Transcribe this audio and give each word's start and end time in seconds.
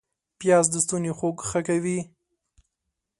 پیاز 0.39 0.65
د 0.71 0.75
ستوني 0.85 1.11
خوږ 1.17 1.37
ښه 1.49 1.59
کوي 1.67 1.99